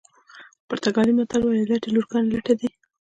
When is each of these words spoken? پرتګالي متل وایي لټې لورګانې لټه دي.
پرتګالي 0.67 1.13
متل 1.17 1.41
وایي 1.43 1.67
لټې 1.69 1.89
لورګانې 1.93 2.29
لټه 2.35 2.53
دي. 2.59 2.69